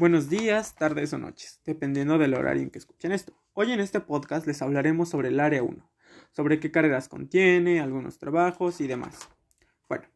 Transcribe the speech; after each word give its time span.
Buenos 0.00 0.30
días, 0.30 0.76
tardes 0.76 1.12
o 1.12 1.18
noches, 1.18 1.60
dependiendo 1.66 2.16
del 2.16 2.32
horario 2.32 2.62
en 2.62 2.70
que 2.70 2.78
escuchen 2.78 3.12
esto. 3.12 3.34
Hoy 3.52 3.70
en 3.70 3.80
este 3.80 4.00
podcast 4.00 4.46
les 4.46 4.62
hablaremos 4.62 5.10
sobre 5.10 5.28
el 5.28 5.38
área 5.38 5.62
1, 5.62 5.90
sobre 6.30 6.58
qué 6.58 6.70
carreras 6.70 7.06
contiene, 7.06 7.80
algunos 7.80 8.18
trabajos 8.18 8.80
y 8.80 8.86
demás. 8.86 9.28
Bueno, 9.90 10.06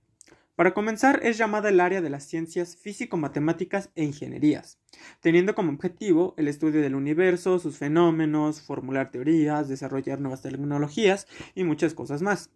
para 0.57 0.73
comenzar 0.73 1.21
es 1.23 1.37
llamada 1.37 1.69
el 1.69 1.81
área 1.81 2.01
de 2.01 2.09
las 2.09 2.25
ciencias 2.25 2.79
físico-matemáticas 2.79 3.91
e 3.95 4.05
ingenierías, 4.05 4.79
teniendo 5.21 5.55
como 5.55 5.73
objetivo 5.73 6.33
el 6.39 6.49
estudio 6.49 6.81
del 6.81 6.95
universo, 6.95 7.59
sus 7.59 7.77
fenómenos, 7.77 8.63
formular 8.63 9.11
teorías, 9.11 9.69
desarrollar 9.69 10.19
nuevas 10.19 10.41
tecnologías 10.41 11.27
y 11.55 11.65
muchas 11.65 11.93
cosas 11.93 12.23
más. 12.23 12.49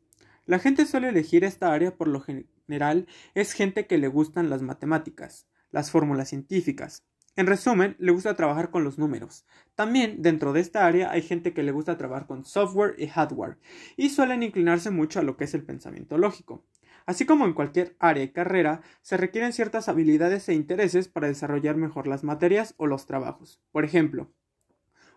La 0.46 0.60
gente 0.60 0.86
suele 0.86 1.10
elegir 1.10 1.44
esta 1.44 1.74
área 1.74 1.94
por 1.94 2.08
lo 2.08 2.22
general 2.22 3.06
es 3.34 3.52
gente 3.52 3.86
que 3.86 3.98
le 3.98 4.08
gustan 4.08 4.48
las 4.48 4.62
matemáticas, 4.62 5.46
las 5.70 5.90
fórmulas 5.90 6.30
científicas, 6.30 7.04
en 7.38 7.46
resumen, 7.46 7.94
le 8.00 8.10
gusta 8.10 8.34
trabajar 8.34 8.70
con 8.70 8.82
los 8.82 8.98
números. 8.98 9.46
También 9.76 10.22
dentro 10.22 10.52
de 10.52 10.58
esta 10.58 10.84
área 10.86 11.12
hay 11.12 11.22
gente 11.22 11.54
que 11.54 11.62
le 11.62 11.70
gusta 11.70 11.96
trabajar 11.96 12.26
con 12.26 12.44
software 12.44 12.96
y 12.98 13.06
hardware 13.06 13.58
y 13.96 14.10
suelen 14.10 14.42
inclinarse 14.42 14.90
mucho 14.90 15.20
a 15.20 15.22
lo 15.22 15.36
que 15.36 15.44
es 15.44 15.54
el 15.54 15.62
pensamiento 15.62 16.18
lógico. 16.18 16.64
Así 17.06 17.26
como 17.26 17.44
en 17.44 17.52
cualquier 17.52 17.94
área 18.00 18.24
y 18.24 18.32
carrera, 18.32 18.82
se 19.02 19.16
requieren 19.16 19.52
ciertas 19.52 19.88
habilidades 19.88 20.48
e 20.48 20.54
intereses 20.54 21.06
para 21.06 21.28
desarrollar 21.28 21.76
mejor 21.76 22.08
las 22.08 22.24
materias 22.24 22.74
o 22.76 22.88
los 22.88 23.06
trabajos. 23.06 23.60
Por 23.70 23.84
ejemplo, 23.84 24.32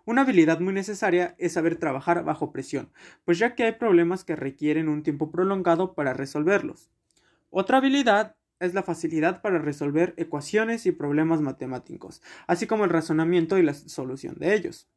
una 0.06 0.22
habilidad 0.22 0.60
muy 0.60 0.74
necesaria 0.76 1.34
es 1.40 1.54
saber 1.54 1.78
trabajar 1.78 2.24
bajo 2.24 2.52
presión, 2.52 2.92
pues 3.26 3.40
ya 3.40 3.56
que 3.56 3.64
hay 3.64 3.72
problemas 3.72 4.24
que 4.24 4.36
requieren 4.36 4.90
un 4.90 5.02
tiempo 5.02 5.32
prolongado 5.32 5.96
para 5.96 6.14
resolverlos. 6.14 6.92
Otra 7.50 7.80
habilidad 7.80 8.36
es 8.62 8.74
la 8.74 8.84
facilidad 8.84 9.42
para 9.42 9.60
resolver 9.60 10.14
ecuaciones 10.18 10.86
y 10.86 10.92
problemas 10.92 11.42
matemáticos, 11.42 12.22
así 12.48 12.68
como 12.68 12.86
el 12.86 12.92
razonamiento 12.92 13.58
y 13.58 13.64
la 13.64 13.74
solución 13.74 14.36
de 14.38 14.54
ellos. 14.56 14.88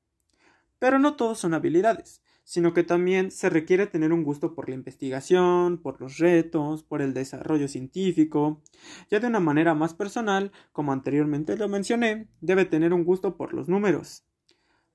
Pero 0.78 0.98
no 0.98 1.16
todos 1.16 1.38
son 1.38 1.54
habilidades, 1.54 2.22
sino 2.44 2.74
que 2.74 2.84
también 2.84 3.30
se 3.30 3.48
requiere 3.48 3.86
tener 3.86 4.12
un 4.12 4.22
gusto 4.22 4.54
por 4.54 4.68
la 4.68 4.74
investigación, 4.74 5.78
por 5.78 6.00
los 6.00 6.18
retos, 6.18 6.82
por 6.82 7.00
el 7.00 7.14
desarrollo 7.14 7.68
científico. 7.68 8.62
Ya 9.10 9.18
de 9.18 9.26
una 9.26 9.40
manera 9.40 9.74
más 9.74 9.94
personal, 9.94 10.52
como 10.72 10.92
anteriormente 10.92 11.56
lo 11.56 11.68
mencioné, 11.68 12.28
debe 12.40 12.66
tener 12.66 12.92
un 12.92 13.04
gusto 13.04 13.36
por 13.36 13.54
los 13.54 13.68
números. 13.68 14.24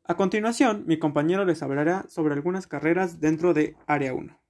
A 0.03 0.15
continuación, 0.15 0.85
mi 0.87 0.97
compañero 0.97 1.45
les 1.45 1.61
hablará 1.61 2.05
sobre 2.07 2.33
algunas 2.33 2.67
carreras 2.67 3.19
dentro 3.19 3.53
de 3.53 3.75
Área 3.87 4.13
1. 4.13 4.48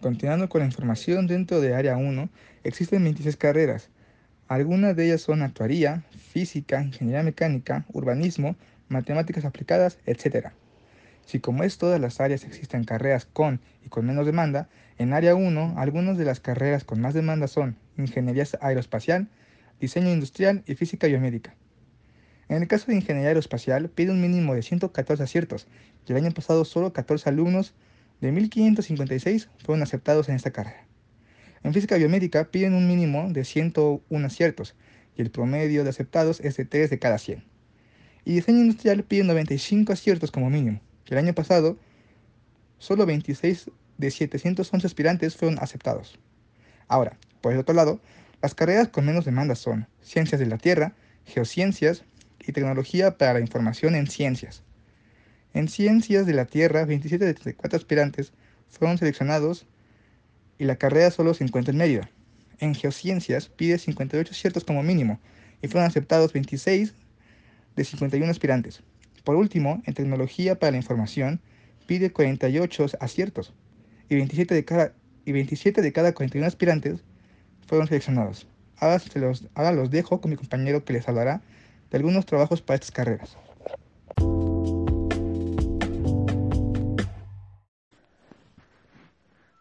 Continuando 0.00 0.48
con 0.48 0.60
la 0.60 0.66
información 0.66 1.26
dentro 1.26 1.60
de 1.60 1.74
Área 1.74 1.98
1, 1.98 2.30
existen 2.64 3.04
26 3.04 3.36
carreras. 3.36 3.90
Algunas 4.48 4.96
de 4.96 5.04
ellas 5.04 5.20
son 5.20 5.42
actuaría, 5.42 6.04
física, 6.10 6.82
ingeniería 6.82 7.22
mecánica, 7.22 7.84
urbanismo, 7.92 8.56
matemáticas 8.88 9.44
aplicadas, 9.44 9.98
etc. 10.06 10.52
Si 11.26 11.38
como 11.38 11.64
es 11.64 11.76
todas 11.76 12.00
las 12.00 12.18
áreas 12.18 12.44
existen 12.44 12.84
carreras 12.84 13.26
con 13.26 13.60
y 13.84 13.90
con 13.90 14.06
menos 14.06 14.24
demanda, 14.24 14.70
en 14.96 15.12
Área 15.12 15.34
1 15.34 15.74
algunas 15.76 16.16
de 16.16 16.24
las 16.24 16.40
carreras 16.40 16.82
con 16.84 17.02
más 17.02 17.12
demanda 17.12 17.46
son 17.46 17.76
ingeniería 17.98 18.46
aeroespacial, 18.62 19.28
diseño 19.80 20.10
industrial 20.10 20.62
y 20.66 20.76
física 20.76 21.08
biomédica. 21.08 21.54
En 22.48 22.62
el 22.62 22.68
caso 22.68 22.86
de 22.86 22.96
ingeniería 22.96 23.28
aeroespacial 23.28 23.90
pide 23.90 24.12
un 24.12 24.22
mínimo 24.22 24.54
de 24.54 24.62
114 24.62 25.22
aciertos 25.22 25.66
y 26.08 26.12
el 26.12 26.24
año 26.24 26.30
pasado 26.30 26.64
solo 26.64 26.94
14 26.94 27.28
alumnos 27.28 27.74
de 28.20 28.32
1.556 28.32 29.48
fueron 29.64 29.82
aceptados 29.82 30.28
en 30.28 30.36
esta 30.36 30.50
carrera. 30.50 30.86
En 31.62 31.74
física 31.74 31.96
biomédica 31.96 32.50
piden 32.50 32.74
un 32.74 32.86
mínimo 32.86 33.28
de 33.30 33.44
101 33.44 34.26
aciertos 34.26 34.74
y 35.16 35.22
el 35.22 35.30
promedio 35.30 35.84
de 35.84 35.90
aceptados 35.90 36.40
es 36.40 36.56
de 36.56 36.64
3 36.64 36.90
de 36.90 36.98
cada 36.98 37.18
100. 37.18 37.44
Y 38.24 38.34
diseño 38.34 38.60
industrial 38.60 39.04
piden 39.04 39.26
95 39.26 39.92
aciertos 39.92 40.30
como 40.30 40.50
mínimo, 40.50 40.80
que 41.04 41.14
el 41.14 41.18
año 41.18 41.34
pasado 41.34 41.78
solo 42.78 43.06
26 43.06 43.70
de 43.98 44.10
711 44.10 44.86
aspirantes 44.86 45.36
fueron 45.36 45.58
aceptados. 45.58 46.18
Ahora, 46.88 47.18
por 47.40 47.52
el 47.52 47.58
otro 47.58 47.74
lado, 47.74 48.00
las 48.42 48.54
carreras 48.54 48.88
con 48.88 49.04
menos 49.04 49.24
demanda 49.26 49.54
son 49.54 49.86
Ciencias 50.00 50.40
de 50.40 50.46
la 50.46 50.56
Tierra, 50.56 50.94
Geociencias 51.26 52.04
y 52.40 52.52
Tecnología 52.52 53.18
para 53.18 53.34
la 53.34 53.40
Información 53.40 53.94
en 53.94 54.06
Ciencias. 54.06 54.62
En 55.52 55.68
Ciencias 55.68 56.26
de 56.26 56.34
la 56.34 56.44
Tierra, 56.44 56.84
27 56.84 57.24
de 57.24 57.34
34 57.34 57.76
aspirantes 57.76 58.32
fueron 58.68 58.98
seleccionados 58.98 59.66
y 60.58 60.64
la 60.64 60.76
carrera 60.76 61.10
solo 61.10 61.34
se 61.34 61.42
encuentra 61.42 61.72
en 61.72 61.78
Mérida. 61.78 62.10
En 62.60 62.74
Geociencias 62.74 63.48
pide 63.48 63.78
58 63.78 64.30
aciertos 64.30 64.64
como 64.64 64.84
mínimo 64.84 65.18
y 65.60 65.66
fueron 65.66 65.88
aceptados 65.88 66.32
26 66.32 66.94
de 67.74 67.84
51 67.84 68.30
aspirantes. 68.30 68.82
Por 69.24 69.34
último, 69.34 69.82
en 69.86 69.94
Tecnología 69.94 70.58
para 70.58 70.72
la 70.72 70.76
Información 70.76 71.40
pide 71.86 72.12
48 72.12 72.86
aciertos 73.00 73.52
y 74.08 74.14
27 74.14 74.54
de 74.54 74.64
cada, 74.64 74.94
y 75.24 75.32
27 75.32 75.82
de 75.82 75.92
cada 75.92 76.12
41 76.12 76.46
aspirantes 76.46 77.02
fueron 77.66 77.88
seleccionados. 77.88 78.46
Ahora, 78.76 79.02
los, 79.14 79.48
ahora 79.54 79.72
los 79.72 79.90
dejo 79.90 80.20
con 80.20 80.30
mi 80.30 80.36
compañero 80.36 80.84
que 80.84 80.92
les 80.92 81.08
hablará 81.08 81.42
de 81.90 81.96
algunos 81.96 82.24
trabajos 82.24 82.62
para 82.62 82.76
estas 82.76 82.92
carreras. 82.92 83.36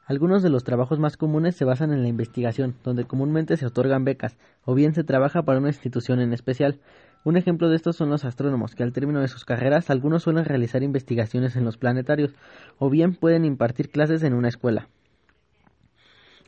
Algunos 0.10 0.42
de 0.42 0.50
los 0.50 0.64
trabajos 0.64 0.98
más 0.98 1.18
comunes 1.18 1.56
se 1.56 1.66
basan 1.66 1.94
en 1.94 2.02
la 2.02 2.08
investigación, 2.08 2.74
donde 2.84 3.06
comúnmente 3.06 3.58
se 3.58 3.68
otorgan 3.68 4.06
becas, 4.06 4.40
o 4.66 4.74
bien 4.74 4.96
se 4.96 5.04
trabaja 5.04 5.44
para 5.44 5.60
una 5.60 5.68
institución 5.68 6.20
en 6.20 6.34
especial. 6.34 6.80
Un 7.24 7.38
ejemplo 7.38 7.70
de 7.70 7.76
estos 7.76 7.98
son 7.98 8.10
los 8.10 8.26
astrónomos, 8.26 8.74
que 8.74 8.82
al 8.82 8.92
término 8.92 9.22
de 9.22 9.28
sus 9.28 9.46
carreras 9.46 9.92
algunos 9.92 10.24
suelen 10.24 10.46
realizar 10.46 10.82
investigaciones 10.82 11.56
en 11.56 11.64
los 11.64 11.78
planetarios, 11.78 12.34
o 12.80 12.90
bien 12.90 13.14
pueden 13.14 13.46
impartir 13.46 13.92
clases 13.92 14.24
en 14.24 14.34
una 14.34 14.48
escuela. 14.48 14.88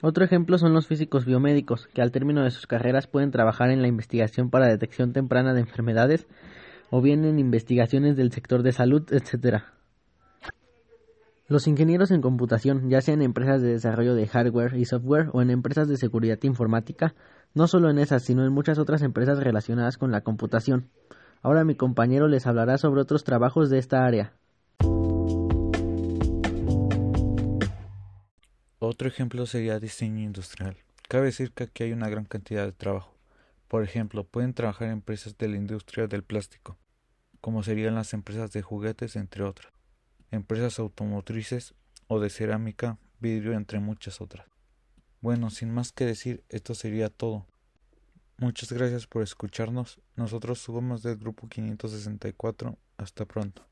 Otro 0.01 0.25
ejemplo 0.25 0.57
son 0.57 0.73
los 0.73 0.87
físicos 0.87 1.25
biomédicos, 1.25 1.85
que 1.93 2.01
al 2.01 2.11
término 2.11 2.43
de 2.43 2.49
sus 2.49 2.65
carreras 2.65 3.05
pueden 3.05 3.29
trabajar 3.29 3.69
en 3.69 3.83
la 3.83 3.87
investigación 3.87 4.49
para 4.49 4.69
detección 4.69 5.13
temprana 5.13 5.53
de 5.53 5.61
enfermedades, 5.61 6.25
o 6.89 6.99
bien 6.99 7.25
en 7.25 7.37
investigaciones 7.37 8.17
del 8.17 8.31
sector 8.31 8.63
de 8.63 8.71
salud, 8.71 9.03
etc. 9.11 9.65
Los 11.51 11.67
ingenieros 11.67 12.11
en 12.11 12.21
computación, 12.21 12.89
ya 12.89 13.01
sea 13.01 13.13
en 13.13 13.21
empresas 13.21 13.61
de 13.61 13.73
desarrollo 13.73 14.15
de 14.15 14.25
hardware 14.25 14.77
y 14.77 14.85
software 14.85 15.27
o 15.33 15.41
en 15.41 15.49
empresas 15.49 15.89
de 15.89 15.97
seguridad 15.97 16.39
informática, 16.43 17.13
no 17.53 17.67
solo 17.67 17.89
en 17.89 17.99
esas, 17.99 18.23
sino 18.23 18.45
en 18.45 18.53
muchas 18.53 18.79
otras 18.79 19.01
empresas 19.01 19.37
relacionadas 19.37 19.97
con 19.97 20.13
la 20.13 20.21
computación. 20.21 20.87
Ahora 21.41 21.65
mi 21.65 21.75
compañero 21.75 22.29
les 22.29 22.47
hablará 22.47 22.77
sobre 22.77 23.01
otros 23.01 23.25
trabajos 23.25 23.69
de 23.69 23.79
esta 23.79 24.05
área. 24.05 24.33
Otro 28.79 29.09
ejemplo 29.09 29.45
sería 29.45 29.77
diseño 29.77 30.23
industrial. 30.23 30.77
Cabe 31.09 31.25
decir 31.25 31.51
que 31.51 31.65
aquí 31.65 31.83
hay 31.83 31.91
una 31.91 32.07
gran 32.07 32.23
cantidad 32.23 32.63
de 32.63 32.71
trabajo. 32.71 33.13
Por 33.67 33.83
ejemplo, 33.83 34.23
pueden 34.23 34.53
trabajar 34.53 34.87
en 34.87 34.93
empresas 34.93 35.37
de 35.37 35.49
la 35.49 35.57
industria 35.57 36.07
del 36.07 36.23
plástico, 36.23 36.77
como 37.41 37.61
serían 37.61 37.95
las 37.95 38.13
empresas 38.13 38.53
de 38.53 38.61
juguetes, 38.61 39.17
entre 39.17 39.43
otras 39.43 39.70
empresas 40.31 40.79
automotrices 40.79 41.75
o 42.07 42.19
de 42.19 42.29
cerámica, 42.29 42.97
vidrio, 43.19 43.53
entre 43.53 43.79
muchas 43.79 44.21
otras. 44.21 44.47
Bueno, 45.21 45.49
sin 45.51 45.71
más 45.71 45.91
que 45.91 46.05
decir, 46.05 46.43
esto 46.49 46.73
sería 46.73 47.09
todo. 47.09 47.45
Muchas 48.37 48.71
gracias 48.71 49.05
por 49.05 49.21
escucharnos. 49.21 49.99
Nosotros 50.15 50.59
somos 50.59 51.03
del 51.03 51.17
grupo 51.17 51.47
564. 51.47 52.77
Hasta 52.97 53.25
pronto. 53.25 53.70